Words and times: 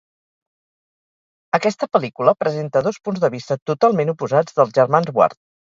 Aquesta 1.59 1.89
pel·lícula 1.97 2.35
presenta 2.41 2.85
dos 2.89 3.01
punts 3.05 3.25
de 3.27 3.33
vista 3.39 3.61
totalment 3.73 4.15
oposats 4.19 4.61
dels 4.63 4.79
germans 4.81 5.19
Ward. 5.21 5.45